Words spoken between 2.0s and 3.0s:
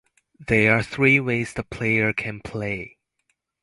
can play.